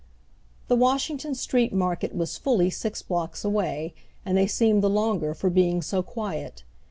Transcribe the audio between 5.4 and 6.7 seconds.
being so quiet.